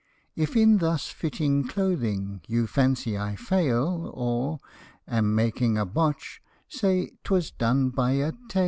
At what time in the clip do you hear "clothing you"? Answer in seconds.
1.67-2.65